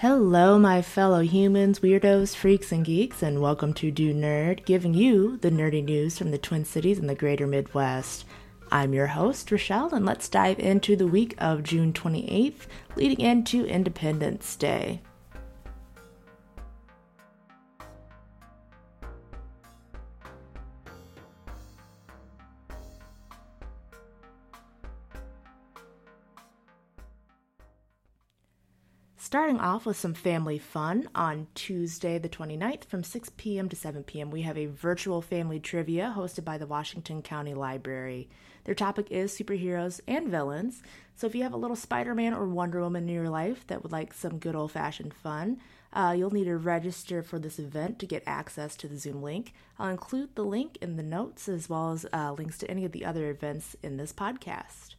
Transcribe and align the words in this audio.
Hello, 0.00 0.60
my 0.60 0.80
fellow 0.80 1.22
humans, 1.22 1.80
weirdos, 1.80 2.32
freaks, 2.36 2.70
and 2.70 2.84
geeks, 2.84 3.20
and 3.20 3.40
welcome 3.40 3.74
to 3.74 3.90
Do 3.90 4.14
Nerd, 4.14 4.64
giving 4.64 4.94
you 4.94 5.38
the 5.38 5.50
nerdy 5.50 5.82
news 5.82 6.16
from 6.16 6.30
the 6.30 6.38
Twin 6.38 6.64
Cities 6.64 7.00
and 7.00 7.10
the 7.10 7.16
greater 7.16 7.48
Midwest. 7.48 8.24
I'm 8.70 8.94
your 8.94 9.08
host, 9.08 9.50
Rochelle, 9.50 9.92
and 9.92 10.06
let's 10.06 10.28
dive 10.28 10.60
into 10.60 10.94
the 10.94 11.08
week 11.08 11.34
of 11.38 11.64
June 11.64 11.92
28th, 11.92 12.68
leading 12.94 13.20
into 13.20 13.66
Independence 13.66 14.54
Day. 14.54 15.00
Starting 29.28 29.60
off 29.60 29.84
with 29.84 29.98
some 29.98 30.14
family 30.14 30.56
fun 30.56 31.06
on 31.14 31.48
Tuesday, 31.54 32.16
the 32.16 32.30
29th, 32.30 32.86
from 32.86 33.04
6 33.04 33.30
p.m. 33.36 33.68
to 33.68 33.76
7 33.76 34.02
p.m., 34.04 34.30
we 34.30 34.40
have 34.40 34.56
a 34.56 34.64
virtual 34.64 35.20
family 35.20 35.60
trivia 35.60 36.14
hosted 36.16 36.46
by 36.46 36.56
the 36.56 36.66
Washington 36.66 37.20
County 37.20 37.52
Library. 37.52 38.26
Their 38.64 38.74
topic 38.74 39.08
is 39.10 39.36
superheroes 39.36 40.00
and 40.08 40.30
villains. 40.30 40.82
So 41.14 41.26
if 41.26 41.34
you 41.34 41.42
have 41.42 41.52
a 41.52 41.58
little 41.58 41.76
Spider 41.76 42.14
Man 42.14 42.32
or 42.32 42.46
Wonder 42.46 42.80
Woman 42.80 43.06
in 43.06 43.14
your 43.14 43.28
life 43.28 43.66
that 43.66 43.82
would 43.82 43.92
like 43.92 44.14
some 44.14 44.38
good 44.38 44.56
old 44.56 44.72
fashioned 44.72 45.12
fun, 45.12 45.58
uh, 45.92 46.14
you'll 46.16 46.30
need 46.30 46.44
to 46.44 46.56
register 46.56 47.22
for 47.22 47.38
this 47.38 47.58
event 47.58 47.98
to 47.98 48.06
get 48.06 48.22
access 48.26 48.76
to 48.76 48.88
the 48.88 48.96
Zoom 48.96 49.22
link. 49.22 49.52
I'll 49.78 49.90
include 49.90 50.36
the 50.36 50.44
link 50.46 50.78
in 50.80 50.96
the 50.96 51.02
notes 51.02 51.50
as 51.50 51.68
well 51.68 51.92
as 51.92 52.06
uh, 52.14 52.32
links 52.32 52.56
to 52.58 52.70
any 52.70 52.86
of 52.86 52.92
the 52.92 53.04
other 53.04 53.28
events 53.28 53.76
in 53.82 53.98
this 53.98 54.14
podcast. 54.14 54.94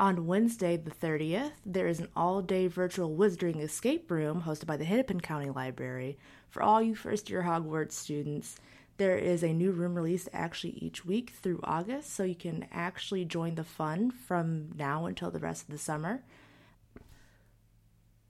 On 0.00 0.28
Wednesday, 0.28 0.76
the 0.76 0.92
30th, 0.92 1.54
there 1.66 1.88
is 1.88 1.98
an 1.98 2.06
all 2.14 2.40
day 2.40 2.68
virtual 2.68 3.16
Wizarding 3.16 3.60
Escape 3.60 4.08
Room 4.08 4.42
hosted 4.42 4.66
by 4.66 4.76
the 4.76 4.84
Hennepin 4.84 5.20
County 5.20 5.50
Library. 5.50 6.16
For 6.50 6.62
all 6.62 6.80
you 6.80 6.94
first 6.94 7.28
year 7.28 7.42
Hogwarts 7.42 7.94
students, 7.94 8.60
there 8.98 9.18
is 9.18 9.42
a 9.42 9.52
new 9.52 9.72
room 9.72 9.96
released 9.96 10.28
actually 10.32 10.74
each 10.74 11.04
week 11.04 11.30
through 11.42 11.58
August, 11.64 12.14
so 12.14 12.22
you 12.22 12.36
can 12.36 12.68
actually 12.70 13.24
join 13.24 13.56
the 13.56 13.64
fun 13.64 14.12
from 14.12 14.68
now 14.76 15.06
until 15.06 15.32
the 15.32 15.40
rest 15.40 15.62
of 15.62 15.70
the 15.70 15.78
summer. 15.78 16.22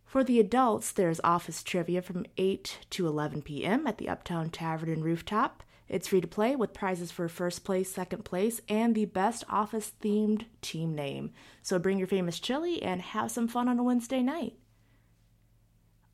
For 0.09 0.25
the 0.25 0.41
adults, 0.41 0.91
there's 0.91 1.21
office 1.23 1.63
trivia 1.63 2.01
from 2.01 2.25
8 2.39 2.79
to 2.89 3.07
11 3.07 3.43
p.m. 3.43 3.87
at 3.87 3.99
the 3.99 4.09
Uptown 4.09 4.49
Tavern 4.49 4.89
and 4.89 5.05
Rooftop. 5.05 5.63
It's 5.87 6.09
free 6.09 6.23
to 6.23 6.27
play 6.27 6.57
with 6.57 6.73
prizes 6.73 7.11
for 7.11 7.29
first 7.29 7.63
place, 7.63 7.93
second 7.93 8.25
place, 8.25 8.63
and 8.71 8.95
the 8.95 9.05
best 9.05 9.45
office 9.51 9.93
themed 10.03 10.47
team 10.63 10.95
name. 10.95 11.33
So 11.61 11.79
bring 11.79 11.99
your 11.99 12.07
famous 12.07 12.41
chili 12.41 12.83
and 12.83 13.03
have 13.03 13.31
some 13.31 13.49
fun 13.49 13.69
on 13.69 13.79
a 13.79 13.83
Wednesday 13.83 14.23
night. 14.23 14.55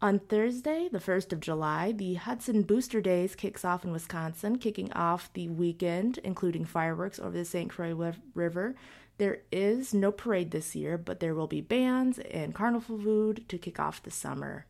On 0.03 0.19
Thursday, 0.19 0.89
the 0.91 0.98
1st 0.98 1.33
of 1.33 1.39
July, 1.39 1.92
the 1.92 2.15
Hudson 2.15 2.62
Booster 2.62 3.00
Days 3.00 3.37
kicks 3.37 3.65
off 3.65 3.84
in 3.84 3.92
Wisconsin, 3.92 4.59
kicking 4.59 4.92
off 4.92 5.33
the 5.34 5.48
weekend, 5.48 6.19
including 6.19 6.65
fireworks 6.65 7.20
over 7.20 7.39
the 7.39 7.45
St. 7.45 7.70
Croix 7.70 8.12
River. 8.34 8.75
There 9.18 9.42
is 9.52 9.94
no 9.94 10.10
parade 10.10 10.50
this 10.50 10.74
year, 10.74 10.98
but 10.98 11.20
there 11.20 11.34
will 11.34 11.46
be 11.46 11.60
bands 11.60 12.18
and 12.18 12.54
carnival 12.54 12.98
food 12.98 13.48
to 13.48 13.58
kick 13.58 13.78
off 13.78 14.02
the 14.02 14.10
summer. 14.10 14.66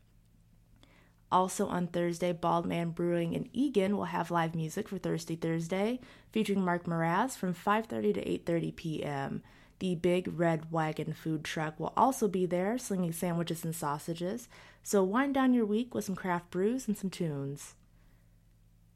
Also 1.32 1.66
on 1.66 1.88
Thursday, 1.88 2.32
Bald 2.32 2.66
Man 2.66 2.90
Brewing 2.90 3.32
in 3.32 3.48
Eagan 3.52 3.96
will 3.96 4.04
have 4.04 4.30
live 4.30 4.54
music 4.54 4.88
for 4.88 4.98
Thirsty 4.98 5.34
Thursday, 5.34 5.98
featuring 6.30 6.64
Mark 6.64 6.84
Mraz 6.84 7.36
from 7.36 7.54
5:30 7.54 8.14
to 8.14 8.52
8:30 8.52 8.76
p.m. 8.76 9.42
The 9.80 9.96
Big 9.96 10.28
Red 10.38 10.70
Wagon 10.70 11.12
food 11.12 11.42
truck 11.42 11.80
will 11.80 11.92
also 11.96 12.28
be 12.28 12.46
there, 12.46 12.78
slinging 12.78 13.12
sandwiches 13.12 13.64
and 13.64 13.74
sausages. 13.74 14.48
So 14.82 15.02
wind 15.02 15.34
down 15.34 15.54
your 15.54 15.66
week 15.66 15.94
with 15.94 16.04
some 16.04 16.14
craft 16.14 16.50
brews 16.50 16.86
and 16.86 16.96
some 16.96 17.10
tunes. 17.10 17.74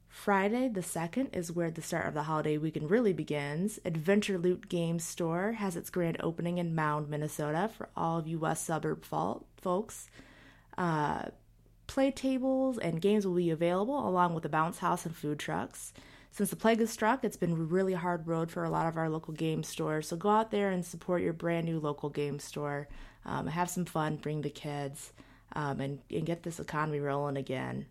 Friday, 0.09 0.67
the 0.67 0.81
2nd, 0.81 1.35
is 1.35 1.51
where 1.51 1.71
the 1.71 1.81
start 1.81 2.07
of 2.07 2.13
the 2.13 2.23
holiday 2.23 2.57
weekend 2.57 2.89
really 2.89 3.13
begins. 3.13 3.79
Adventure 3.85 4.37
Loot 4.37 4.67
Games 4.67 5.03
Store 5.03 5.53
has 5.53 5.75
its 5.75 5.89
grand 5.89 6.17
opening 6.19 6.57
in 6.57 6.75
Mound, 6.75 7.09
Minnesota 7.09 7.69
for 7.77 7.89
all 7.95 8.17
of 8.17 8.27
you 8.27 8.39
West 8.39 8.65
Suburb 8.65 9.05
folks. 9.05 10.09
Uh, 10.77 11.25
Play 11.89 12.11
tables 12.11 12.77
and 12.77 13.01
games 13.01 13.25
will 13.25 13.33
be 13.33 13.49
available 13.49 14.07
along 14.07 14.35
with 14.35 14.45
a 14.45 14.49
bounce 14.49 14.77
house 14.77 15.07
and 15.07 15.15
food 15.15 15.39
trucks. 15.39 15.91
Since 16.29 16.51
the 16.51 16.55
plague 16.55 16.81
has 16.81 16.91
struck, 16.91 17.23
it's 17.23 17.35
been 17.35 17.53
a 17.53 17.55
really 17.55 17.95
hard 17.95 18.27
road 18.27 18.51
for 18.51 18.63
a 18.63 18.69
lot 18.69 18.85
of 18.85 18.95
our 18.95 19.09
local 19.09 19.33
game 19.33 19.63
stores. 19.63 20.07
So 20.07 20.15
go 20.15 20.29
out 20.29 20.51
there 20.51 20.69
and 20.69 20.85
support 20.85 21.23
your 21.23 21.33
brand 21.33 21.65
new 21.65 21.79
local 21.79 22.09
game 22.09 22.37
store. 22.37 22.87
Um, 23.25 23.47
have 23.47 23.71
some 23.71 23.85
fun, 23.85 24.17
bring 24.17 24.41
the 24.41 24.51
kids, 24.51 25.13
um, 25.53 25.81
and, 25.81 25.99
and 26.11 26.27
get 26.27 26.43
this 26.43 26.59
economy 26.59 26.99
rolling 26.99 27.37
again. 27.37 27.87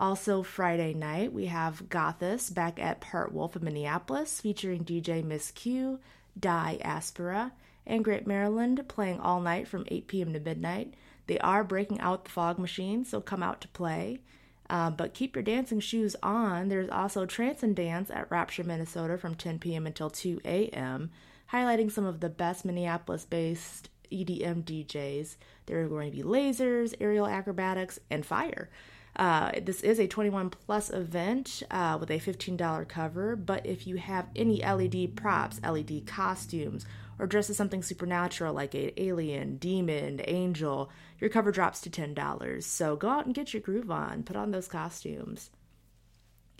Also, 0.00 0.44
Friday 0.44 0.94
night, 0.94 1.32
we 1.32 1.46
have 1.46 1.88
Gothis 1.88 2.54
back 2.54 2.78
at 2.78 3.00
Part 3.00 3.32
Wolf 3.32 3.56
in 3.56 3.64
Minneapolis, 3.64 4.40
featuring 4.40 4.84
DJ 4.84 5.24
Miss 5.24 5.50
Q, 5.50 5.98
Die 6.38 6.78
Aspera, 6.82 7.52
and 7.84 8.04
Great 8.04 8.26
Maryland 8.26 8.84
playing 8.86 9.18
all 9.18 9.40
night 9.40 9.66
from 9.66 9.84
8 9.88 10.06
p.m. 10.06 10.32
to 10.34 10.40
midnight. 10.40 10.94
They 11.26 11.38
are 11.40 11.64
breaking 11.64 12.00
out 12.00 12.24
the 12.24 12.30
fog 12.30 12.58
machine, 12.58 13.04
so 13.04 13.20
come 13.20 13.42
out 13.42 13.60
to 13.62 13.68
play. 13.68 14.20
Uh, 14.70 14.90
but 14.90 15.14
keep 15.14 15.34
your 15.34 15.42
dancing 15.42 15.80
shoes 15.80 16.14
on. 16.22 16.68
There's 16.68 16.90
also 16.90 17.26
Trance 17.26 17.62
and 17.62 17.74
Dance 17.74 18.10
at 18.10 18.30
Rapture, 18.30 18.64
Minnesota 18.64 19.18
from 19.18 19.34
10 19.34 19.58
p.m. 19.58 19.86
until 19.86 20.10
2 20.10 20.42
a.m., 20.44 21.10
highlighting 21.52 21.90
some 21.90 22.04
of 22.04 22.20
the 22.20 22.28
best 22.28 22.64
Minneapolis 22.64 23.24
based 23.24 23.88
EDM 24.10 24.64
DJs. 24.64 25.36
There 25.66 25.82
are 25.82 25.88
going 25.88 26.10
to 26.10 26.16
be 26.16 26.22
lasers, 26.22 26.94
aerial 27.00 27.26
acrobatics, 27.26 27.98
and 28.10 28.24
fire. 28.24 28.70
Uh, 29.16 29.50
this 29.62 29.80
is 29.80 29.98
a 29.98 30.06
21 30.06 30.50
plus 30.50 30.90
event 30.90 31.62
uh, 31.70 31.96
with 31.98 32.10
a 32.10 32.20
$15 32.20 32.88
cover, 32.88 33.34
but 33.34 33.66
if 33.66 33.86
you 33.86 33.96
have 33.96 34.28
any 34.36 34.62
LED 34.62 35.16
props, 35.16 35.60
LED 35.62 36.06
costumes, 36.06 36.86
or 37.18 37.26
dress 37.26 37.50
as 37.50 37.56
something 37.56 37.82
supernatural 37.82 38.54
like 38.54 38.74
an 38.74 38.92
alien, 38.96 39.56
demon, 39.56 40.20
angel, 40.24 40.90
your 41.18 41.30
cover 41.30 41.50
drops 41.50 41.80
to 41.80 41.90
$10. 41.90 42.62
So 42.62 42.94
go 42.94 43.08
out 43.08 43.26
and 43.26 43.34
get 43.34 43.52
your 43.52 43.60
groove 43.60 43.90
on, 43.90 44.22
put 44.22 44.36
on 44.36 44.52
those 44.52 44.68
costumes. 44.68 45.50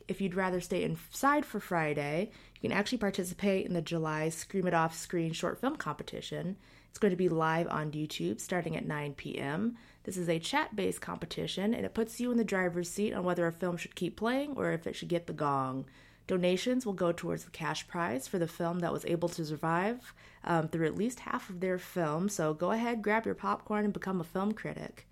If 0.09 0.21
you'd 0.21 0.35
rather 0.35 0.61
stay 0.61 0.83
inside 0.83 1.45
for 1.45 1.61
Friday, 1.61 2.31
you 2.57 2.69
can 2.69 2.77
actually 2.77 2.99
participate 2.99 3.67
in 3.67 3.75
the 3.75 3.83
July 3.83 4.31
Scream 4.31 4.67
It 4.67 4.75
Off 4.75 4.97
Screen 4.97 5.33
short 5.33 5.61
film 5.61 5.77
competition. 5.77 6.57
It's 6.99 7.01
going 7.01 7.13
to 7.13 7.17
be 7.17 7.29
live 7.29 7.69
on 7.71 7.93
YouTube 7.93 8.41
starting 8.41 8.77
at 8.77 8.85
9 8.85 9.15
p.m. 9.15 9.77
This 10.03 10.17
is 10.17 10.29
a 10.29 10.41
chat 10.41 10.75
based 10.75 11.01
competition 11.01 11.73
and 11.73 11.87
it 11.87 11.95
puts 11.95 12.19
you 12.19 12.33
in 12.33 12.39
the 12.39 12.43
driver's 12.43 12.91
seat 12.91 13.13
on 13.13 13.23
whether 13.23 13.47
a 13.47 13.53
film 13.53 13.77
should 13.77 13.95
keep 13.95 14.17
playing 14.17 14.55
or 14.57 14.73
if 14.73 14.85
it 14.85 14.97
should 14.97 15.07
get 15.07 15.29
the 15.29 15.33
gong. 15.33 15.85
Donations 16.27 16.85
will 16.85 16.95
go 16.95 17.13
towards 17.13 17.45
the 17.45 17.53
cash 17.53 17.87
prize 17.87 18.27
for 18.27 18.41
the 18.41 18.49
film 18.49 18.81
that 18.81 18.93
was 18.93 19.05
able 19.05 19.29
to 19.29 19.45
survive 19.45 20.13
um, 20.43 20.67
through 20.67 20.87
at 20.87 20.97
least 20.97 21.21
half 21.21 21.49
of 21.49 21.61
their 21.61 21.79
film, 21.79 22.29
so 22.29 22.53
go 22.53 22.73
ahead, 22.73 23.01
grab 23.01 23.27
your 23.27 23.37
popcorn, 23.37 23.85
and 23.85 23.95
become 23.95 24.21
a 24.21 24.25
film 24.25 24.51
critic. 24.51 25.07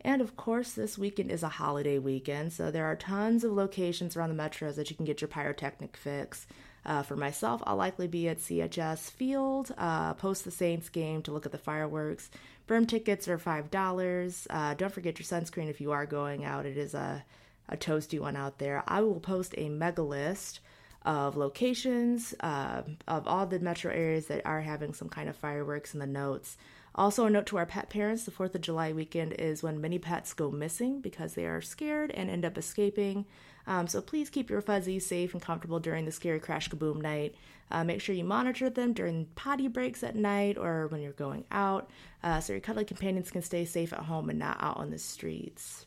And 0.00 0.22
of 0.22 0.34
course, 0.34 0.72
this 0.72 0.96
weekend 0.96 1.30
is 1.30 1.42
a 1.42 1.48
holiday 1.50 1.98
weekend, 1.98 2.54
so 2.54 2.70
there 2.70 2.86
are 2.86 2.96
tons 2.96 3.44
of 3.44 3.52
locations 3.52 4.16
around 4.16 4.34
the 4.34 4.42
metros 4.42 4.76
that 4.76 4.88
you 4.88 4.96
can 4.96 5.04
get 5.04 5.20
your 5.20 5.28
pyrotechnic 5.28 5.94
fix. 5.94 6.46
Uh, 6.86 7.02
for 7.02 7.16
myself, 7.16 7.62
I'll 7.66 7.76
likely 7.76 8.06
be 8.06 8.28
at 8.28 8.38
CHS 8.38 9.10
Field, 9.10 9.74
uh, 9.76 10.14
post 10.14 10.44
the 10.44 10.50
Saints 10.50 10.88
game 10.88 11.20
to 11.22 11.32
look 11.32 11.44
at 11.44 11.52
the 11.52 11.58
fireworks. 11.58 12.30
Berm 12.66 12.86
tickets 12.88 13.28
are 13.28 13.38
$5. 13.38 14.46
Uh, 14.48 14.74
don't 14.74 14.92
forget 14.92 15.18
your 15.18 15.26
sunscreen 15.26 15.68
if 15.68 15.80
you 15.80 15.92
are 15.92 16.06
going 16.06 16.44
out. 16.44 16.64
It 16.64 16.78
is 16.78 16.94
a 16.94 17.24
a 17.68 17.76
toasty 17.76 18.20
one 18.20 18.36
out 18.36 18.58
there. 18.58 18.82
I 18.86 19.02
will 19.02 19.20
post 19.20 19.54
a 19.56 19.68
mega 19.68 20.02
list 20.02 20.60
of 21.02 21.36
locations 21.36 22.34
uh, 22.40 22.82
of 23.06 23.28
all 23.28 23.46
the 23.46 23.60
metro 23.60 23.92
areas 23.92 24.26
that 24.26 24.44
are 24.44 24.60
having 24.60 24.92
some 24.92 25.08
kind 25.08 25.28
of 25.28 25.36
fireworks 25.36 25.94
in 25.94 26.00
the 26.00 26.06
notes. 26.06 26.56
Also, 26.94 27.26
a 27.26 27.30
note 27.30 27.46
to 27.46 27.58
our 27.58 27.66
pet 27.66 27.90
parents 27.90 28.24
the 28.24 28.30
4th 28.30 28.54
of 28.54 28.60
July 28.62 28.92
weekend 28.92 29.34
is 29.34 29.62
when 29.62 29.80
many 29.80 29.98
pets 29.98 30.32
go 30.32 30.50
missing 30.50 31.00
because 31.00 31.34
they 31.34 31.46
are 31.46 31.60
scared 31.60 32.10
and 32.12 32.30
end 32.30 32.44
up 32.44 32.56
escaping. 32.56 33.26
Um, 33.66 33.86
so 33.88 34.00
please 34.00 34.30
keep 34.30 34.48
your 34.48 34.60
fuzzies 34.60 35.06
safe 35.06 35.32
and 35.32 35.42
comfortable 35.42 35.80
during 35.80 36.04
the 36.04 36.12
scary 36.12 36.38
crash 36.38 36.68
kaboom 36.68 37.02
night. 37.02 37.34
Uh, 37.70 37.82
make 37.82 38.00
sure 38.00 38.14
you 38.14 38.24
monitor 38.24 38.70
them 38.70 38.92
during 38.92 39.26
potty 39.34 39.66
breaks 39.66 40.04
at 40.04 40.14
night 40.14 40.56
or 40.56 40.86
when 40.86 41.00
you're 41.00 41.12
going 41.12 41.44
out 41.50 41.90
uh, 42.22 42.38
so 42.38 42.52
your 42.52 42.60
cuddly 42.60 42.84
companions 42.84 43.30
can 43.30 43.42
stay 43.42 43.64
safe 43.64 43.92
at 43.92 44.00
home 44.00 44.30
and 44.30 44.38
not 44.38 44.62
out 44.62 44.76
on 44.76 44.90
the 44.90 44.98
streets. 44.98 45.86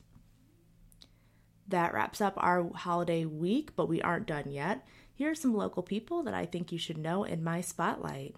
That 1.69 1.93
wraps 1.93 2.19
up 2.19 2.33
our 2.37 2.69
holiday 2.73 3.25
week, 3.25 3.75
but 3.75 3.87
we 3.87 4.01
aren't 4.01 4.25
done 4.25 4.51
yet. 4.51 4.85
Here 5.13 5.31
are 5.31 5.35
some 5.35 5.53
local 5.53 5.83
people 5.83 6.23
that 6.23 6.33
I 6.33 6.45
think 6.45 6.71
you 6.71 6.77
should 6.77 6.97
know 6.97 7.23
in 7.23 7.43
my 7.43 7.61
spotlight. 7.61 8.35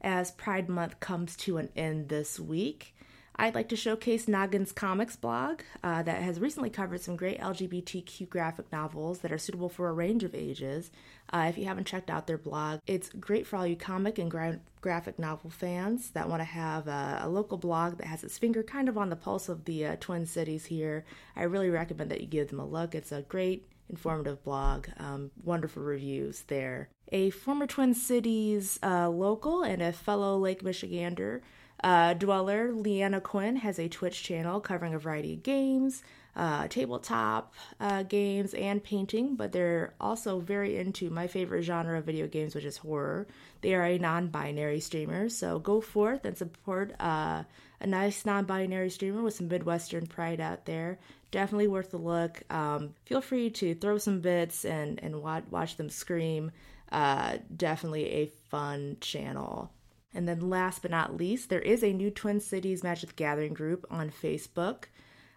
As 0.00 0.30
Pride 0.32 0.68
Month 0.68 1.00
comes 1.00 1.36
to 1.36 1.58
an 1.58 1.70
end 1.76 2.08
this 2.08 2.38
week, 2.38 2.94
I'd 3.38 3.54
like 3.54 3.68
to 3.68 3.76
showcase 3.76 4.26
Noggin's 4.26 4.72
Comics 4.72 5.14
blog 5.14 5.60
uh, 5.84 6.02
that 6.02 6.22
has 6.22 6.40
recently 6.40 6.70
covered 6.70 7.02
some 7.02 7.16
great 7.16 7.38
LGBTQ 7.38 8.30
graphic 8.30 8.72
novels 8.72 9.18
that 9.18 9.30
are 9.30 9.36
suitable 9.36 9.68
for 9.68 9.88
a 9.88 9.92
range 9.92 10.24
of 10.24 10.34
ages. 10.34 10.90
Uh, 11.30 11.46
if 11.48 11.58
you 11.58 11.66
haven't 11.66 11.86
checked 11.86 12.08
out 12.08 12.26
their 12.26 12.38
blog, 12.38 12.80
it's 12.86 13.10
great 13.10 13.46
for 13.46 13.56
all 13.56 13.66
you 13.66 13.76
comic 13.76 14.18
and 14.18 14.30
gra- 14.30 14.60
graphic 14.80 15.18
novel 15.18 15.50
fans 15.50 16.10
that 16.10 16.30
want 16.30 16.40
to 16.40 16.44
have 16.44 16.88
a, 16.88 17.20
a, 17.22 17.28
local 17.28 17.58
blog 17.58 17.98
that 17.98 18.06
has 18.06 18.24
its 18.24 18.38
finger 18.38 18.62
kind 18.62 18.88
of 18.88 18.96
on 18.96 19.10
the 19.10 19.16
pulse 19.16 19.50
of 19.50 19.66
the 19.66 19.84
uh, 19.84 19.96
Twin 20.00 20.24
Cities 20.24 20.66
here. 20.66 21.04
I 21.34 21.42
really 21.42 21.68
recommend 21.68 22.10
that 22.12 22.22
you 22.22 22.26
give 22.26 22.48
them 22.48 22.60
a 22.60 22.66
look. 22.66 22.94
It's 22.94 23.12
a 23.12 23.22
great, 23.22 23.68
informative 23.90 24.42
blog, 24.44 24.86
um, 24.98 25.30
wonderful 25.44 25.82
reviews 25.82 26.44
there. 26.46 26.88
A 27.12 27.30
former 27.30 27.66
Twin 27.66 27.92
Cities 27.92 28.78
uh, 28.82 29.10
local 29.10 29.62
and 29.62 29.82
a 29.82 29.92
fellow 29.92 30.38
Lake 30.38 30.62
Michigander 30.62 31.42
uh, 31.82 32.14
dweller 32.14 32.72
Leanna 32.72 33.20
Quinn 33.20 33.56
has 33.56 33.78
a 33.78 33.88
Twitch 33.88 34.22
channel 34.22 34.60
covering 34.60 34.94
a 34.94 34.98
variety 34.98 35.34
of 35.34 35.42
games, 35.42 36.02
uh, 36.34 36.68
tabletop 36.68 37.54
uh, 37.80 38.02
games, 38.02 38.54
and 38.54 38.82
painting, 38.82 39.36
but 39.36 39.52
they're 39.52 39.94
also 40.00 40.40
very 40.40 40.76
into 40.76 41.10
my 41.10 41.26
favorite 41.26 41.62
genre 41.62 41.98
of 41.98 42.04
video 42.04 42.26
games, 42.26 42.54
which 42.54 42.64
is 42.64 42.76
horror. 42.78 43.26
They 43.60 43.74
are 43.74 43.84
a 43.84 43.98
non 43.98 44.28
binary 44.28 44.80
streamer, 44.80 45.28
so 45.28 45.58
go 45.58 45.80
forth 45.80 46.24
and 46.24 46.36
support 46.36 46.94
uh, 47.00 47.44
a 47.80 47.86
nice 47.86 48.24
non 48.24 48.44
binary 48.44 48.90
streamer 48.90 49.22
with 49.22 49.34
some 49.34 49.48
Midwestern 49.48 50.06
pride 50.06 50.40
out 50.40 50.64
there. 50.66 50.98
Definitely 51.30 51.68
worth 51.68 51.92
a 51.92 51.98
look. 51.98 52.42
Um, 52.50 52.94
feel 53.04 53.20
free 53.20 53.50
to 53.50 53.74
throw 53.74 53.98
some 53.98 54.20
bits 54.20 54.64
and, 54.64 55.02
and 55.02 55.22
watch, 55.22 55.44
watch 55.50 55.76
them 55.76 55.90
scream. 55.90 56.52
Uh, 56.90 57.38
definitely 57.54 58.06
a 58.12 58.26
fun 58.48 58.96
channel. 59.00 59.70
And 60.16 60.26
then 60.26 60.48
last 60.48 60.80
but 60.80 60.90
not 60.90 61.16
least, 61.16 61.50
there 61.50 61.60
is 61.60 61.84
a 61.84 61.92
new 61.92 62.10
Twin 62.10 62.40
Cities 62.40 62.82
Magic 62.82 63.10
the 63.10 63.14
Gathering 63.14 63.52
group 63.52 63.84
on 63.90 64.10
Facebook. 64.10 64.84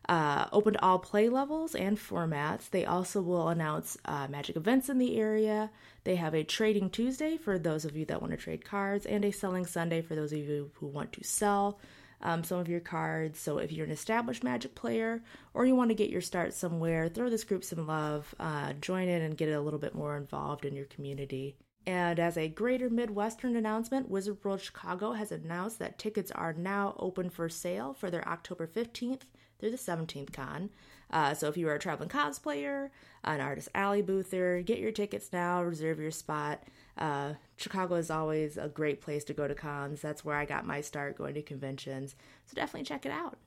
Uh, 0.08 0.48
open 0.54 0.74
to 0.74 0.82
all 0.82 0.98
play 0.98 1.28
levels 1.28 1.76
and 1.76 1.98
formats. 1.98 2.70
They 2.70 2.86
also 2.86 3.22
will 3.22 3.50
announce 3.50 3.98
uh, 4.06 4.28
magic 4.30 4.56
events 4.56 4.88
in 4.88 4.98
the 4.98 5.20
area. 5.20 5.70
They 6.06 6.16
have 6.16 6.34
a 6.34 6.46
trading 6.46 6.90
Tuesday 6.90 7.36
for 7.36 7.60
those 7.60 7.84
of 7.84 7.98
you 7.98 8.06
that 8.06 8.22
want 8.22 8.32
to 8.32 8.38
trade 8.38 8.64
cards, 8.64 9.06
and 9.06 9.26
a 9.26 9.32
selling 9.32 9.66
Sunday 9.66 10.02
for 10.02 10.16
those 10.16 10.32
of 10.32 10.40
you 10.40 10.72
who 10.76 10.88
want 10.88 11.12
to 11.14 11.24
sell 11.26 11.78
um, 12.22 12.44
some 12.44 12.58
of 12.58 12.70
your 12.70 12.80
cards. 12.80 13.38
So 13.38 13.58
if 13.58 13.74
you're 13.74 13.86
an 13.86 13.92
established 13.92 14.44
magic 14.44 14.76
player 14.76 15.22
or 15.54 15.66
you 15.66 15.76
want 15.76 15.90
to 15.90 15.96
get 15.96 16.10
your 16.10 16.22
start 16.22 16.54
somewhere, 16.54 17.10
throw 17.10 17.30
this 17.30 17.44
group 17.44 17.66
some 17.66 17.86
love, 17.86 18.34
uh, 18.40 18.74
join 18.80 19.10
in, 19.10 19.22
and 19.22 19.38
get 19.38 19.50
a 19.50 19.62
little 19.62 19.80
bit 19.80 19.94
more 19.94 20.16
involved 20.16 20.64
in 20.64 20.76
your 20.76 20.86
community. 20.86 21.58
And 21.86 22.20
as 22.20 22.38
a 22.38 22.48
greater 22.48 22.90
Midwestern 22.90 23.56
announcement, 23.56 24.10
Wizard 24.10 24.38
World 24.44 24.62
Chicago 24.62 25.14
has 25.14 25.32
announced 25.32 25.80
that 25.80 25.98
tickets 25.98 26.32
are 26.32 26.54
now 26.54 26.96
open 27.00 27.30
for 27.30 27.50
sale 27.50 27.94
for 27.94 28.12
their 28.12 28.28
October 28.28 28.68
15th 28.68 29.22
through 29.60 29.72
the 29.72 29.78
17th 29.78 30.32
con. 30.32 30.70
Uh, 31.12 31.34
so 31.34 31.48
if 31.48 31.58
you 31.58 31.68
are 31.68 31.76
a 31.76 31.80
traveling 31.80 32.10
cosplayer, 32.10 32.90
an 33.24 33.42
artist 33.42 33.70
alley 33.74 34.02
boother, 34.02 34.62
get 34.62 34.80
your 34.80 34.92
tickets 34.92 35.32
now, 35.34 35.64
reserve 35.64 36.00
your 36.00 36.12
spot. 36.12 36.64
Uh, 36.98 37.34
Chicago 37.58 37.96
is 37.96 38.12
always 38.12 38.58
a 38.58 38.68
great 38.68 39.02
place 39.02 39.24
to 39.24 39.34
go 39.34 39.48
to 39.48 39.56
cons. 39.56 40.02
That's 40.02 40.24
where 40.24 40.36
I 40.36 40.46
got 40.46 40.66
my 40.66 40.82
start 40.82 41.18
going 41.18 41.34
to 41.34 41.42
conventions. 41.42 42.16
So 42.46 42.56
definitely 42.56 42.86
check 42.86 43.06
it 43.06 43.12
out. 43.12 43.38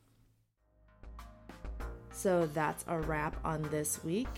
So 2.10 2.48
that's 2.52 2.84
a 2.88 3.00
wrap 3.00 3.36
on 3.44 3.62
this 3.70 4.02
week. 4.04 4.28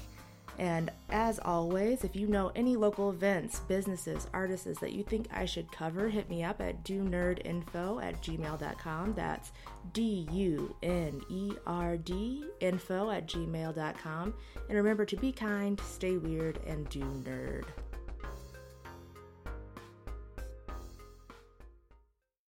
And 0.59 0.91
as 1.11 1.39
always, 1.41 2.05
if 2.05 2.15
you 2.15 2.27
know 2.27 2.53
any 2.55 2.77
local 2.77 3.11
events, 3.11 3.61
businesses, 3.61 4.29
artists 4.33 4.79
that 4.81 4.93
you 4.93 5.03
think 5.03 5.29
I 5.33 5.45
should 5.45 5.71
cover, 5.73 6.09
hit 6.09 6.31
me 6.31 6.45
up 6.45 6.61
at 6.61 6.85
dunerdinfo 6.85 8.03
at 8.03 8.23
gmail.com. 8.23 9.15
That's 9.15 9.53
D 9.93 10.29
U 10.31 10.75
N 10.83 11.21
E 11.29 11.53
R 11.67 11.97
D 11.97 12.45
info 12.61 13.11
at 13.11 13.27
gmail.com. 13.27 14.35
And 14.69 14.77
remember 14.77 15.05
to 15.05 15.17
be 15.17 15.33
kind, 15.33 15.81
stay 15.81 16.17
weird, 16.17 16.59
and 16.67 16.89
do 16.89 17.01
nerd. 17.01 17.65